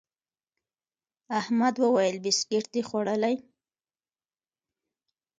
[1.39, 3.35] احمد وويل: بيسکیټ دي خوړلي؟